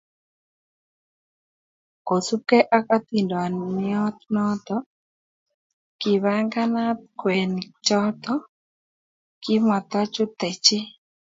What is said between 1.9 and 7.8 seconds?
Kosubkei ak atindoniot noto, kibanganat kwenik